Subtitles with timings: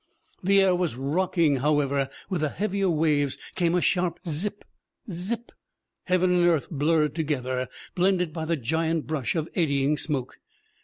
[0.41, 4.65] The air was rock ing; moreover, with the heavier waves came a sharp zzzz ip!
[5.07, 5.49] zzzzzz ipl
[6.05, 10.39] Heaven and earth blurred together, blended by the giant brush of eddying smoke.